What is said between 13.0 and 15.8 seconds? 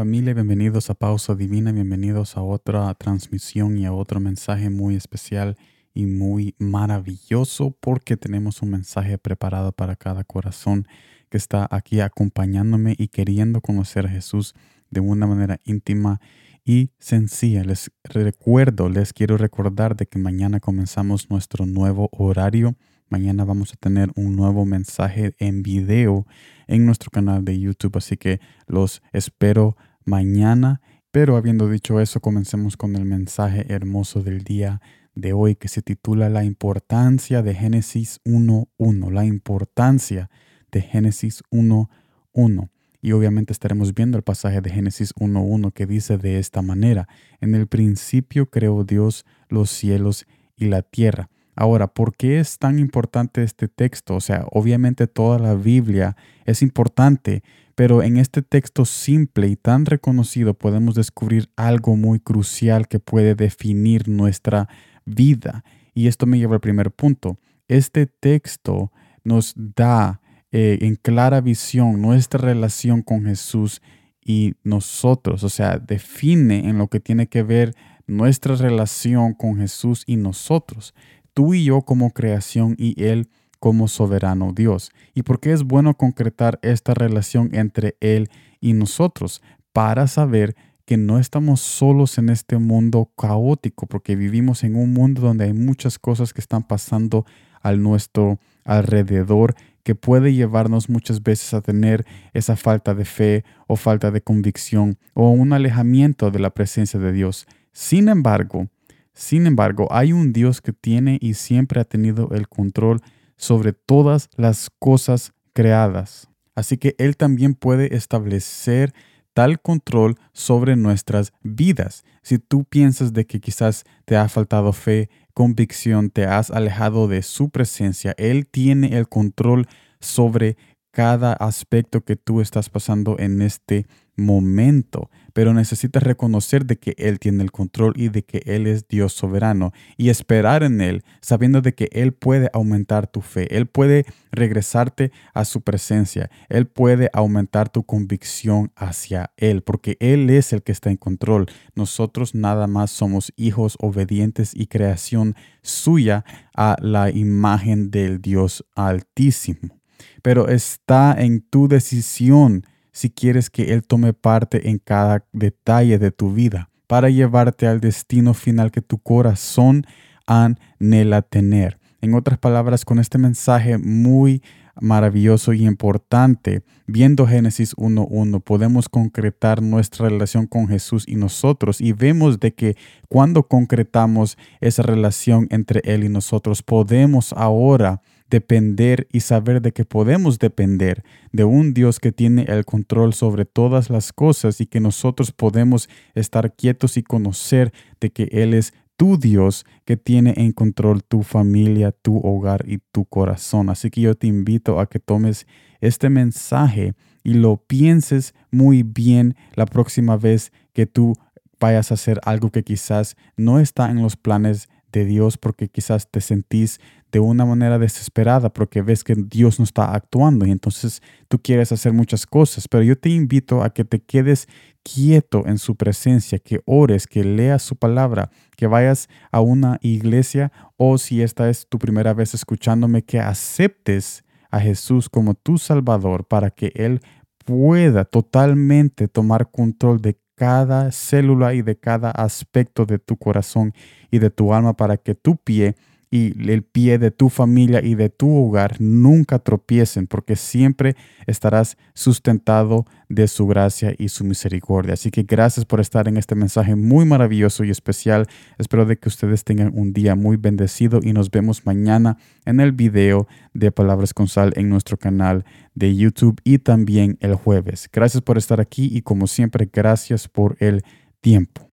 queriendo conocer a Jesús de una manera